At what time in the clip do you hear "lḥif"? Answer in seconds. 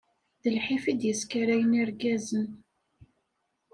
0.55-0.83